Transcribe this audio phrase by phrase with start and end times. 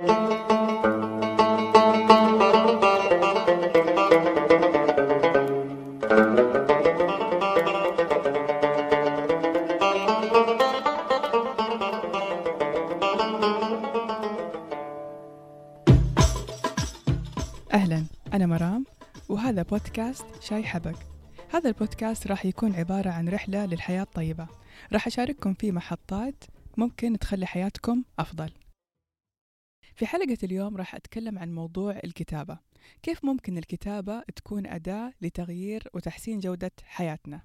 [0.00, 0.08] أهلا
[18.32, 18.84] أنا مرام
[19.28, 20.96] وهذا بودكاست شاي حبق
[21.50, 24.46] هذا البودكاست راح يكون عبارة عن رحلة للحياة الطيبة.
[24.92, 26.44] راح أشارككم فيه محطات
[26.76, 28.50] ممكن تخلي حياتكم أفضل.
[29.96, 32.58] في حلقة اليوم راح أتكلم عن موضوع الكتابة.
[33.02, 37.42] كيف ممكن الكتابة تكون أداة لتغيير وتحسين جودة حياتنا؟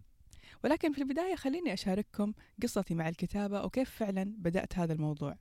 [0.63, 5.37] ولكن في البداية خليني أشارككم قصتي مع الكتابة وكيف فعلا بدأت هذا الموضوع.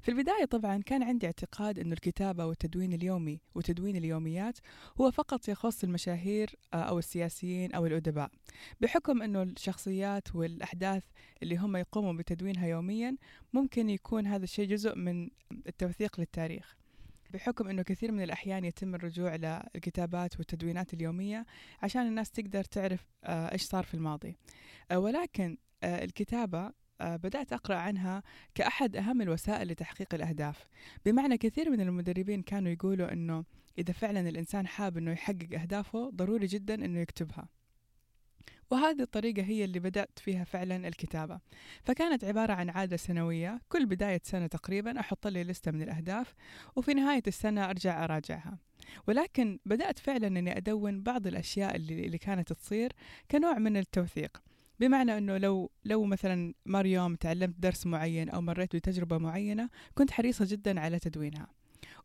[0.00, 4.58] في البداية طبعا كان عندي اعتقاد أن الكتابة والتدوين اليومي وتدوين اليوميات
[5.00, 8.30] هو فقط يخص المشاهير آه، أو السياسيين أو الأدباء.
[8.80, 11.04] بحكم أنه الشخصيات والأحداث
[11.42, 13.16] اللي هم يقوموا بتدوينها يوميا
[13.52, 15.30] ممكن يكون هذا الشيء جزء من
[15.66, 16.76] التوثيق للتاريخ.
[17.32, 21.46] بحكم أنه كثير من الأحيان يتم الرجوع للكتابات والتدوينات اليومية
[21.82, 24.36] عشان الناس تقدر تعرف آه، إيش صار في الماضي.
[24.90, 26.72] آه، ولكن الكتابة آه،
[27.04, 28.22] بدأت أقرأ عنها
[28.54, 30.66] كأحد أهم الوسائل لتحقيق الأهداف.
[31.06, 33.44] بمعنى كثير من المدربين كانوا يقولوا أنه
[33.78, 37.48] إذا فعلا الإنسان حاب أنه يحقق أهدافه ضروري جدا أنه يكتبها.
[38.70, 41.40] وهذه الطريقة هي اللي بدأت فيها فعلا الكتابة.
[41.82, 43.60] فكانت عبارة عن عادة سنوية.
[43.68, 46.34] كل بداية سنة تقريبا أحط لي لستة من الأهداف
[46.76, 48.58] وفي نهاية السنة أرجع أراجعها.
[49.06, 52.92] ولكن بدأت فعلا أني أدون بعض الأشياء اللي, اللي كانت تصير
[53.30, 54.42] كنوع من التوثيق.
[54.82, 60.10] بمعنى إنه لو لو مثلا مر يوم تعلمت درس معين أو مريت بتجربة معينة كنت
[60.10, 61.46] حريصة جدا على تدوينها.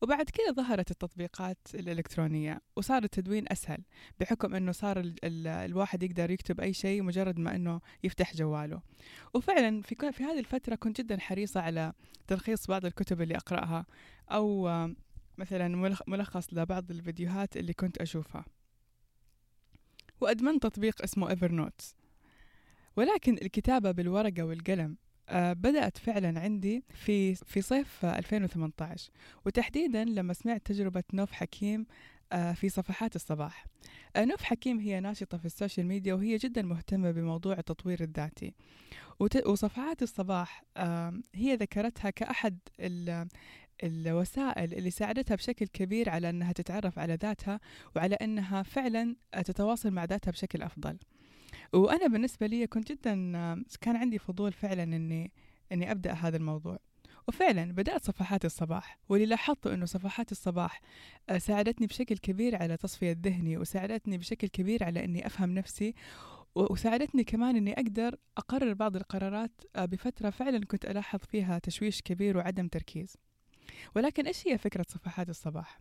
[0.02, 3.84] وبعد كده ظهرت التطبيقات الإلكترونية وصار التدوين أسهل
[4.20, 8.82] بحكم أنه صار ال ال الواحد يقدر يكتب أي شيء مجرد ما أنه يفتح جواله.
[9.34, 11.94] وفعلا في, في هذه الفترة كنت جدا حريصة على
[12.28, 13.86] تلخيص بعض الكتب اللي أقرأها
[14.32, 14.70] أو
[15.38, 18.46] مثلا ملخص لبعض الفيديوهات اللي كنت أشوفها.
[20.22, 21.97] وأدمنت تطبيق اسمه Notes
[22.98, 24.98] ولكن الكتابة بالورقة والقلم
[25.30, 29.12] آه، بدأت فعلا عندي في في صيف 2018
[29.46, 31.86] وتحديدا لما سمعت تجربة نوف حكيم
[32.32, 33.66] آه، في صفحات الصباح.
[34.16, 38.54] آه، نوف حكيم هي ناشطة في ال social media وهي جدا مهتمة بموضوع التطوير الذاتي.
[39.46, 40.64] وصفحات الصباح
[41.36, 42.60] هي ذكرتها كأحد
[43.84, 47.60] الوسائل اللي ساعدتها بشكل كبير على أنها تتعرف على ذاتها
[47.96, 49.16] وعلى أنها فعلا
[49.46, 50.98] تتواصل مع ذاتها بشكل أفضل.
[51.74, 53.14] وأنا بالنسبة لي كنت جدا
[53.82, 55.32] كان عندي فضول فعلا إني
[55.72, 56.80] إني أبدأ هذا الموضوع
[57.28, 60.82] وفعلا بدأت صفحات الصباح واللي لاحظته أنه صفحات الصباح
[61.30, 65.94] آه، ساعدتني بشكل كبير على تصفية ذهني وساعدتني بشكل كبير على أني أفهم نفسي
[66.56, 72.38] وساعدتني كمان أني أقدر أقرر بعض القرارات آه، بفترة فعلا كنت ألاحظ فيها تشويش كبير
[72.38, 73.18] وعدم تركيز
[73.96, 75.80] ولكن إيش هي فكرة صفحات الصباح؟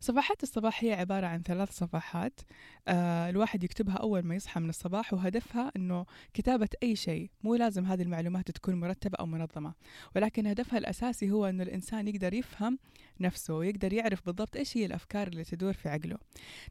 [0.00, 2.40] صفحات الصباح هي عبارة عن ثلاث صفحات
[2.88, 7.86] آه الواحد يكتبها أول ما يصحى من الصباح وهدفها أنه كتابة أي شيء مو لازم
[7.86, 9.74] هذه المعلومات تكون مرتبة أو منظمة.
[10.16, 12.78] ولكن هدفها الأساسي هو أنه الإنسان يقدر يفهم
[13.20, 16.16] نفسه ويقدر يعرف بالضبط إيش هي الأفكار اللي تدور في عقله.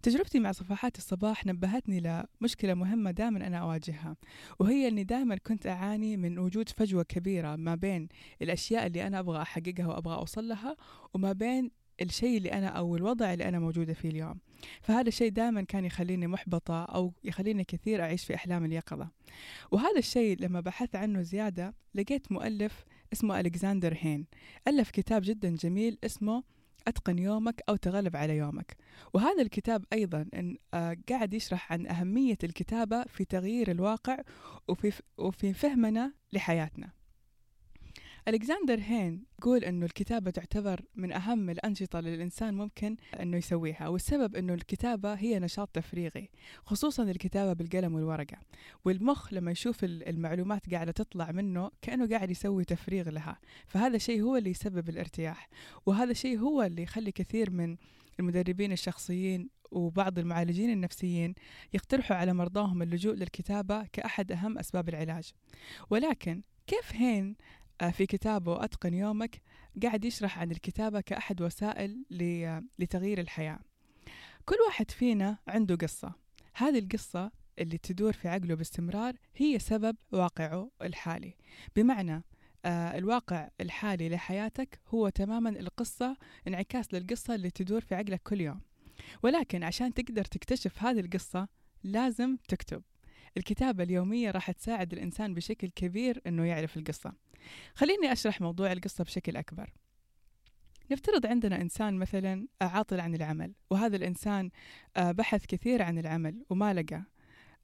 [0.03, 4.16] تجربتي مع صفحات الصباح نبهتني لمشكلة مهمة دائما أنا أواجهها
[4.59, 8.07] وهي أني دائما كنت أعاني من وجود فجوة كبيرة ما بين
[8.41, 10.75] الأشياء اللي أنا أبغى أحققها وأبغى أوصل لها
[11.13, 14.39] وما بين الشيء اللي أنا أو الوضع اللي أنا موجودة فيه اليوم.
[14.81, 19.09] فهذا الشيء دائما كان يخليني محبطة أو يخليني كثير أعيش في أحلام اليقظة.
[19.72, 22.83] وهذا الشيء لما بحثت عنه زيادة لقيت مؤلف
[23.13, 24.25] اسمه ألكسندر هين.
[24.67, 26.44] ألف كتاب جدا جميل اسمه
[26.88, 28.75] أتقن يومك أو تغلب على يومك.
[29.13, 34.17] وهذا الكتاب أيضا إن آه قاعد يشرح عن أهمية الكتابة في تغيير الواقع
[34.67, 37.05] وفي, وفي فهمنا لحياتنا.
[38.28, 44.53] ألكسندر هين يقول أنه الكتابة تعتبر من أهم الأنشطة للإنسان ممكن أنه يسويها والسبب أنه
[44.53, 46.30] الكتابة هي نشاط تفريغي
[46.66, 48.38] خصوصا الكتابة بالقلم والورقة
[48.86, 54.38] والمخ لما يشوف المعلومات قاعدة تطلع منه كأنه قاعد يسوي تفريغ لها فهذا الشيء هو
[54.38, 55.50] اللي يسبب الارتياح
[55.86, 57.77] وهذا الشيء هو اللي يخلي كثير من
[58.19, 61.36] المدربين الشخصيين وبعض المعالجين النفسيين
[61.74, 65.31] يقترحوا على مرضاهم اللجوء للكتابة كأحد أهم أسباب العلاج.
[65.89, 67.36] ولكن كيف هين
[67.92, 69.42] في كتابه أتقن يومك
[69.83, 72.06] قاعد يشرح عن الكتابة كأحد وسائل
[72.80, 73.60] لتغيير الحياة.
[74.45, 76.13] كل واحد فينا عنده قصة.
[76.54, 81.36] هذه القصة اللي تدور في عقله باستمرار هي سبب واقعه الحالي.
[81.75, 82.24] بمعنى
[82.66, 86.18] آه الواقع الحالي لحياتك هو تماما القصة
[86.48, 88.62] انعكاس للقصة اللي تدور في عقلك كل يوم.
[89.24, 91.48] ولكن عشان تقدر تكتشف هذه القصة
[91.83, 92.83] لازم تكتب.
[93.38, 97.13] الكتابة اليومية راح تساعد الإنسان بشكل كبير أنه يعرف القصة.
[97.75, 99.74] خليني أشرح موضوع القصة بشكل أكبر.
[100.92, 104.50] نفترض عندنا إنسان مثلا عاطل عن العمل وهذا الإنسان
[104.97, 107.03] آه، بحث كثير عن العمل وما لقى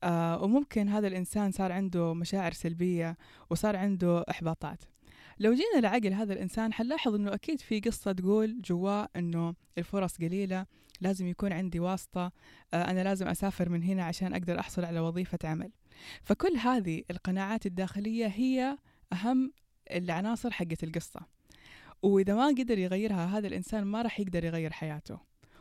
[0.04, 3.18] آه، وممكن هذا الإنسان صار عنده مشاعر سلبية
[3.50, 4.84] وصار عنده إحباطات.
[5.40, 10.66] لو جينا لعقل هذا الإنسان حنلاحظ أنه أكيد في قصة تقول جواه أنه الفرص قليلة
[11.02, 12.32] لازم يكون عندي واسطة
[12.74, 15.72] آه، أنا لازم أسافر من هنا عشان أقدر أحصل على وظيفة عمل.
[16.24, 18.78] فكل هذه القناعات الداخلية هي
[19.14, 19.52] أهم
[19.98, 21.20] العناصر حقت القصة.
[22.02, 25.20] وإذا ما قدر يغيرها هذا الإنسان ما راح يقدر يغير حياته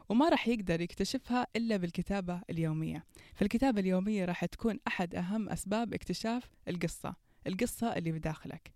[0.08, 3.04] وما راح يقدر يكتشفها إلا بالكتابة اليومية.
[3.34, 7.14] فالكتابة اليومية راح تكون أحد أهم أسباب اكتشاف القصة
[7.46, 8.72] القصة اللي بداخلك.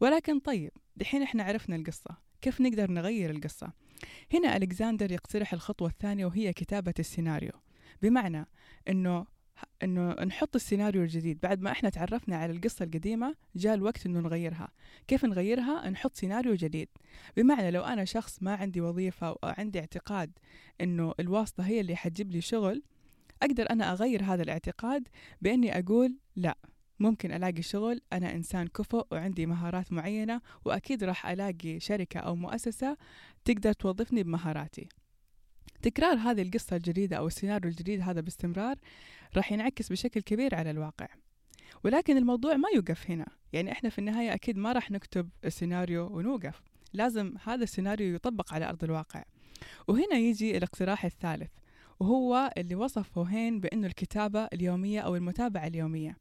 [0.00, 3.72] ولكن طيب دحين إحنا عرفنا القصة كيف نقدر نغير القصة؟
[4.32, 7.52] هنا ألكسندر يقترح الخطوة الثانية وهي كتابة السيناريو.
[8.02, 8.46] بمعنى
[8.88, 9.26] أنه
[9.82, 11.40] إنه نحط السيناريو الجديد.
[11.40, 14.68] بعد ما إحنا تعرفنا على القصة القديمة جاء الوقت إنه نغيرها.
[15.08, 16.88] كيف نغيرها؟ نحط سيناريو جديد.
[17.36, 20.30] بمعنى لو أنا شخص ما عندي وظيفة أو عندي اعتقاد
[20.80, 22.82] إنه الواسطة هي اللي حتجيب لي شغل
[23.42, 25.08] أقدر أنا أغير هذا الاعتقاد
[25.42, 26.58] بإني أقول لا
[27.00, 32.96] ممكن ألاقي شغل أنا إنسان كفؤ وعندي مهارات معينة وأكيد راح ألاقي شركة أو مؤسسة
[33.44, 34.88] تقدر توظفني بمهاراتي.
[35.82, 38.76] تكرار هذه القصة الجديدة أو السيناريو الجديد هذا باستمرار
[39.36, 41.08] راح ينعكس بشكل كبير على الواقع.
[41.84, 43.26] ولكن الموضوع ما يوقف هنا.
[43.52, 46.62] يعني إحنا في النهاية أكيد ما راح نكتب السيناريو ونوقف.
[46.92, 49.24] لازم هذا السيناريو يطبق على أرض الواقع.
[49.88, 51.50] وهنا يجي الاقتراح الثالث
[52.00, 56.16] وهو اللي وصفه هين بأنه الكتابة اليومية أو المتابعة اليومية.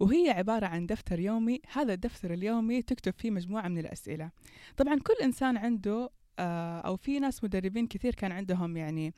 [0.00, 1.60] وهي عبارة عن دفتر يومي.
[1.72, 4.30] هذا الدفتر اليومي تكتب فيه مجموعة من الأسئلة.
[4.76, 9.14] طبعا كل إنسان عنده أو في ناس مدربين كثير كان عندهم يعني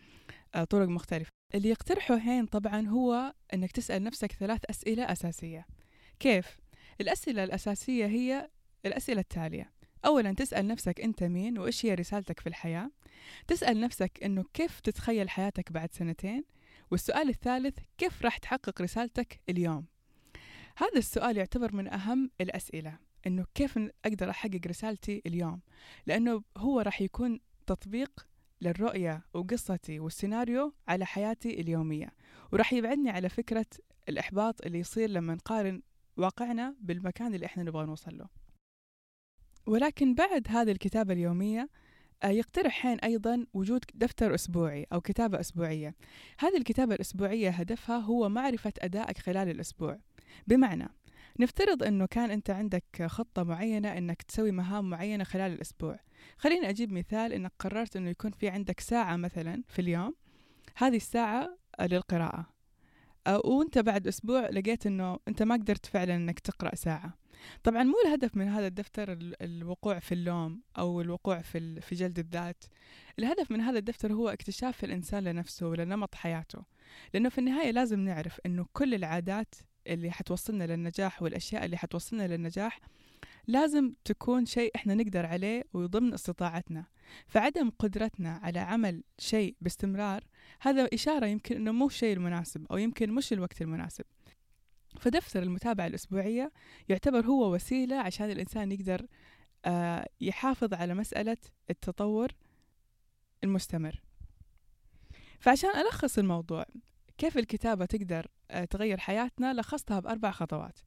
[0.54, 1.30] آه، طرق مختلفة.
[1.54, 5.66] اللي يقترحه هين طبعا هو أنك تسأل نفسك ثلاث أسئلة أساسية.
[6.20, 6.58] كيف؟
[7.00, 8.50] الأسئلة الأساسية هي
[8.86, 9.72] الأسئلة التالية.
[10.04, 12.90] أولا تسأل نفسك أنت مين وإيش هي رسالتك في الحياة.
[13.46, 16.44] تسأل نفسك أنه كيف تتخيل حياتك بعد سنتين.
[16.90, 19.86] والسؤال الثالث كيف راح تحقق رسالتك اليوم؟
[20.76, 22.98] هذا السؤال يعتبر من أهم الأسئلة.
[23.28, 25.60] أنه كيف أقدر أحقق رسالتي اليوم؟
[26.06, 28.26] لأنه هو راح يكون تطبيق
[28.60, 32.12] للرؤية وقصتي والسيناريو على حياتي اليومية
[32.52, 33.66] وراح يبعدني على فكرة
[34.08, 35.82] الإحباط اللي يصير لما نقارن
[36.16, 38.26] واقعنا بالمكان اللي إحنا نبغى نوصل له.
[39.66, 41.68] ولكن بعد هذه الكتابة اليومية
[42.22, 45.94] آه، يقترح حين أيضا وجود دفتر أسبوعي أو كتابة أسبوعية.
[46.38, 49.98] هذه الكتابة الأسبوعية هدفها هو معرفة أدائك خلال الأسبوع.
[50.46, 50.88] بمعنى
[51.38, 56.00] نفترض أنه كان أنت عندك خطة معينة أنك تسوي مهام معينة خلال الأسبوع.
[56.38, 60.14] خليني أجيب مثال أنك قررت أنه يكون في عندك ساعة مثلا في اليوم
[60.76, 62.46] هذه الساعة للقراءة.
[63.44, 67.18] وأنت بعد أسبوع لقيت أنه أنت ما قدرت فعلا أنك تقرأ ساعة.
[67.62, 72.64] طبعا مو الهدف من هذا الدفتر الوقوع في اللوم أو الوقوع في, في جلد الذات.
[73.18, 76.64] الهدف من هذا الدفتر هو اكتشاف الإنسان لنفسه ولنمط حياته.
[77.14, 79.54] لأنه في النهاية لازم نعرف أنه كل العادات
[79.88, 82.80] اللي حتوصلنا للنجاح والأشياء اللي حتوصلنا للنجاح
[83.46, 86.86] لازم تكون شيء إحنا نقدر عليه وضمن استطاعتنا.
[87.26, 90.24] فعدم قدرتنا على عمل شيء باستمرار
[90.60, 94.04] هذا إشارة يمكن أنه مو الشيء المناسب أو يمكن مش الوقت المناسب.
[95.00, 96.52] فدفتر المتابعة الأسبوعية
[96.88, 99.06] يعتبر هو وسيلة عشان الإنسان يقدر
[99.64, 101.36] آه، يحافظ على مسألة
[101.70, 102.32] التطور
[103.44, 104.02] المستمر.
[105.40, 106.66] فعشان ألخص الموضوع
[107.18, 108.26] كيف الكتابة تقدر
[108.70, 110.78] تغير حياتنا لخصتها بأربع خطوات.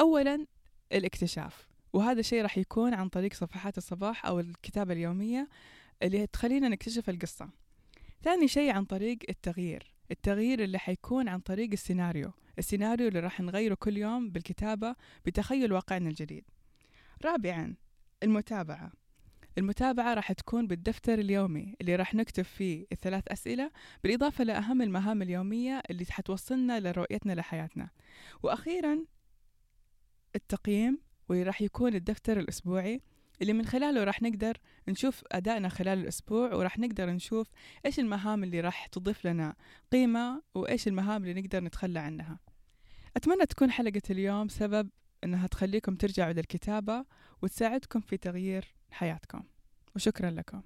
[0.00, 0.46] أولا
[0.92, 1.68] الاكتشاف.
[1.92, 5.48] وهذا الشيء راح يكون عن طريق صفحات الصباح أو الكتابة اليومية
[6.02, 7.48] اللي تخلينا نكتشف القصة.
[8.22, 9.92] ثاني شيء عن طريق التغيير.
[10.10, 12.32] التغيير اللي حيكون عن طريق السيناريو.
[12.58, 16.44] السيناريو اللي راح نغيره كل يوم بالكتابة بتخيل واقعنا الجديد.
[17.24, 17.74] رابعا
[18.22, 18.92] المتابعة.
[19.58, 23.70] المتابعة راح تكون بالدفتر اليومي اللي راح نكتب فيه الثلاث أسئلة
[24.04, 27.90] بالإضافة لأهم المهام اليومية اللي حتوصلنا لرؤيتنا لحياتنا.
[28.42, 29.04] وأخيرا
[30.36, 33.00] التقييم واللي راح يكون الدفتر الأسبوعي
[33.42, 34.56] اللي من خلاله راح نقدر
[34.88, 37.50] نشوف أدائنا خلال الأسبوع وراح نقدر نشوف
[37.86, 39.54] إيش المهام اللي راح تضيف لنا
[39.92, 42.38] قيمة وإيش المهام اللي نقدر نتخلى عنها.
[43.16, 44.88] أتمنى تكون حلقة اليوم سبب
[45.24, 47.04] أنها تخليكم ترجعوا للكتابة
[47.42, 49.42] وتساعدكم في تغيير حياتكم.
[49.96, 50.62] وشكرا لكم.